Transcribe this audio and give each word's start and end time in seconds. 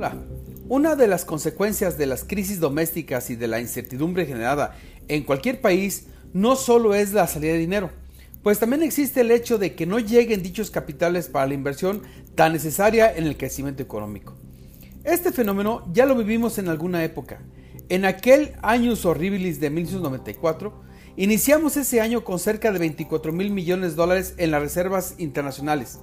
Hola. 0.00 0.14
Una 0.70 0.96
de 0.96 1.06
las 1.06 1.26
consecuencias 1.26 1.98
de 1.98 2.06
las 2.06 2.24
crisis 2.24 2.58
domésticas 2.58 3.28
y 3.28 3.36
de 3.36 3.46
la 3.46 3.60
incertidumbre 3.60 4.24
generada 4.24 4.74
en 5.08 5.24
cualquier 5.24 5.60
país 5.60 6.06
no 6.32 6.56
solo 6.56 6.94
es 6.94 7.12
la 7.12 7.26
salida 7.26 7.52
de 7.52 7.58
dinero, 7.58 7.90
pues 8.42 8.58
también 8.58 8.82
existe 8.82 9.20
el 9.20 9.30
hecho 9.30 9.58
de 9.58 9.74
que 9.74 9.84
no 9.84 9.98
lleguen 9.98 10.42
dichos 10.42 10.70
capitales 10.70 11.28
para 11.28 11.48
la 11.48 11.52
inversión 11.52 12.00
tan 12.34 12.54
necesaria 12.54 13.14
en 13.14 13.26
el 13.26 13.36
crecimiento 13.36 13.82
económico. 13.82 14.38
Este 15.04 15.32
fenómeno 15.32 15.84
ya 15.92 16.06
lo 16.06 16.16
vivimos 16.16 16.56
en 16.56 16.70
alguna 16.70 17.04
época. 17.04 17.42
En 17.90 18.06
aquel 18.06 18.54
años 18.62 19.04
horribilis 19.04 19.60
de 19.60 19.68
1994, 19.68 20.82
iniciamos 21.18 21.76
ese 21.76 22.00
año 22.00 22.24
con 22.24 22.38
cerca 22.38 22.72
de 22.72 22.78
24 22.78 23.34
mil 23.34 23.50
millones 23.50 23.90
de 23.90 23.96
dólares 23.96 24.32
en 24.38 24.50
las 24.50 24.62
reservas 24.62 25.16
internacionales 25.18 25.98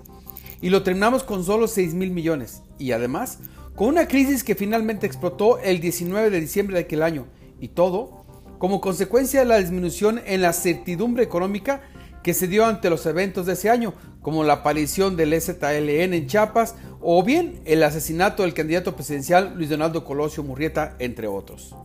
y 0.62 0.70
lo 0.70 0.84
terminamos 0.84 1.24
con 1.24 1.44
solo 1.44 1.68
6 1.68 1.94
mil 1.94 2.12
millones 2.12 2.62
y 2.80 2.92
además 2.92 3.40
con 3.78 3.90
una 3.90 4.08
crisis 4.08 4.44
que 4.44 4.56
finalmente 4.56 5.06
explotó 5.06 5.60
el 5.60 5.80
19 5.80 6.32
de 6.32 6.42
diciembre 6.42 6.78
de 6.78 6.86
aquel 6.86 7.04
año, 7.04 7.28
y 7.60 7.68
todo 7.68 8.26
como 8.58 8.82
consecuencia 8.82 9.42
de 9.42 9.46
la 9.46 9.60
disminución 9.60 10.20
en 10.26 10.42
la 10.42 10.52
certidumbre 10.52 11.24
económica 11.24 11.82
que 12.24 12.34
se 12.34 12.48
dio 12.48 12.66
ante 12.66 12.90
los 12.90 13.06
eventos 13.06 13.46
de 13.46 13.54
ese 13.54 13.70
año, 13.70 13.94
como 14.24 14.44
la 14.44 14.54
aparición 14.54 15.16
del 15.16 15.40
ZLN 15.40 16.16
en 16.16 16.26
Chiapas 16.26 16.74
o 17.02 17.22
bien 17.22 17.62
el 17.66 17.84
asesinato 17.84 18.42
del 18.42 18.56
candidato 18.56 18.96
presidencial 18.96 19.54
Luis 19.56 19.70
Donaldo 19.70 20.04
Colosio 20.04 20.42
Murrieta, 20.42 20.96
entre 20.98 21.28
otros. 21.28 21.76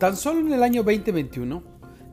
Tan 0.00 0.16
solo 0.16 0.40
en 0.40 0.50
el 0.50 0.62
año 0.62 0.82
2021, 0.82 1.62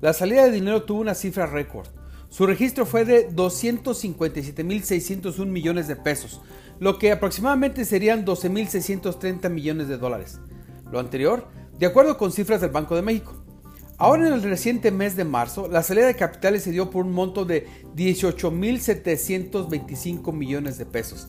la 0.01 0.11
salida 0.11 0.43
de 0.43 0.51
dinero 0.51 0.83
tuvo 0.83 0.99
una 0.99 1.15
cifra 1.15 1.45
récord. 1.45 1.87
Su 2.31 2.47
registro 2.47 2.85
fue 2.85 3.03
de 3.03 3.29
257.601 3.29 5.45
millones 5.47 5.89
de 5.89 5.97
pesos, 5.97 6.39
lo 6.79 6.97
que 6.97 7.11
aproximadamente 7.11 7.83
serían 7.83 8.25
12.630 8.25 9.49
millones 9.49 9.89
de 9.89 9.97
dólares. 9.97 10.39
Lo 10.89 11.01
anterior, 11.01 11.49
de 11.77 11.87
acuerdo 11.87 12.17
con 12.17 12.31
cifras 12.31 12.61
del 12.61 12.71
Banco 12.71 12.95
de 12.95 13.01
México. 13.01 13.33
Ahora 13.97 14.25
en 14.25 14.31
el 14.33 14.43
reciente 14.43 14.91
mes 14.91 15.17
de 15.17 15.25
marzo, 15.25 15.67
la 15.67 15.83
salida 15.83 16.07
de 16.07 16.15
capitales 16.15 16.63
se 16.63 16.71
dio 16.71 16.89
por 16.89 17.05
un 17.05 17.11
monto 17.11 17.43
de 17.43 17.67
18.725 17.97 20.31
millones 20.31 20.77
de 20.77 20.85
pesos. 20.85 21.27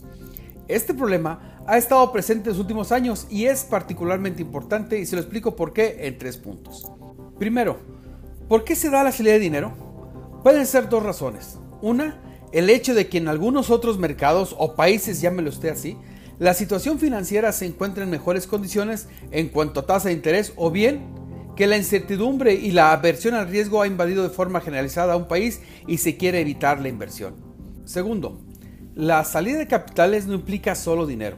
Este 0.68 0.94
problema 0.94 1.58
ha 1.66 1.78
estado 1.78 2.12
presente 2.12 2.48
en 2.48 2.54
los 2.54 2.60
últimos 2.60 2.92
años 2.92 3.26
y 3.28 3.46
es 3.46 3.64
particularmente 3.64 4.40
importante 4.40 5.00
y 5.00 5.06
se 5.06 5.16
lo 5.16 5.22
explico 5.22 5.56
por 5.56 5.72
qué 5.72 6.06
en 6.06 6.16
tres 6.16 6.36
puntos. 6.36 6.92
Primero, 7.40 7.80
¿por 8.48 8.62
qué 8.62 8.76
se 8.76 8.88
da 8.88 9.02
la 9.02 9.10
salida 9.10 9.32
de 9.32 9.40
dinero? 9.40 9.81
Pueden 10.42 10.66
ser 10.66 10.88
dos 10.88 11.02
razones. 11.02 11.58
Una, 11.80 12.20
el 12.52 12.68
hecho 12.68 12.94
de 12.94 13.08
que 13.08 13.18
en 13.18 13.28
algunos 13.28 13.70
otros 13.70 13.98
mercados 13.98 14.54
o 14.58 14.74
países, 14.74 15.20
llámelo 15.20 15.50
usted 15.50 15.70
así, 15.70 15.96
la 16.38 16.54
situación 16.54 16.98
financiera 16.98 17.52
se 17.52 17.66
encuentra 17.66 18.02
en 18.02 18.10
mejores 18.10 18.48
condiciones 18.48 19.08
en 19.30 19.48
cuanto 19.48 19.80
a 19.80 19.86
tasa 19.86 20.08
de 20.08 20.14
interés 20.14 20.52
o 20.56 20.70
bien 20.72 21.14
que 21.54 21.68
la 21.68 21.76
incertidumbre 21.76 22.54
y 22.54 22.72
la 22.72 22.92
aversión 22.92 23.34
al 23.34 23.48
riesgo 23.48 23.82
ha 23.82 23.86
invadido 23.86 24.22
de 24.24 24.30
forma 24.30 24.60
generalizada 24.60 25.12
a 25.12 25.16
un 25.16 25.28
país 25.28 25.60
y 25.86 25.98
se 25.98 26.16
quiere 26.16 26.40
evitar 26.40 26.80
la 26.80 26.88
inversión. 26.88 27.34
Segundo, 27.84 28.40
la 28.94 29.22
salida 29.24 29.58
de 29.58 29.68
capitales 29.68 30.26
no 30.26 30.34
implica 30.34 30.74
solo 30.74 31.06
dinero. 31.06 31.36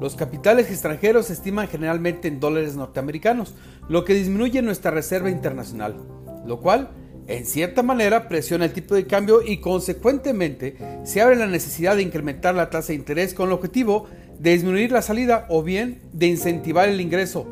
Los 0.00 0.16
capitales 0.16 0.70
extranjeros 0.70 1.26
se 1.26 1.32
estiman 1.32 1.68
generalmente 1.68 2.28
en 2.28 2.40
dólares 2.40 2.76
norteamericanos, 2.76 3.54
lo 3.88 4.04
que 4.04 4.14
disminuye 4.14 4.60
nuestra 4.60 4.90
reserva 4.90 5.30
internacional, 5.30 5.96
lo 6.44 6.60
cual 6.60 6.90
en 7.28 7.44
cierta 7.44 7.82
manera 7.82 8.26
presiona 8.26 8.64
el 8.64 8.72
tipo 8.72 8.94
de 8.94 9.06
cambio 9.06 9.42
y 9.42 9.58
consecuentemente 9.58 10.76
se 11.04 11.20
abre 11.20 11.36
la 11.36 11.46
necesidad 11.46 11.94
de 11.94 12.02
incrementar 12.02 12.54
la 12.54 12.70
tasa 12.70 12.88
de 12.88 12.94
interés 12.94 13.34
con 13.34 13.48
el 13.48 13.52
objetivo 13.52 14.06
de 14.38 14.52
disminuir 14.52 14.90
la 14.90 15.02
salida 15.02 15.46
o 15.50 15.62
bien 15.62 16.00
de 16.12 16.26
incentivar 16.26 16.88
el 16.88 17.02
ingreso, 17.02 17.46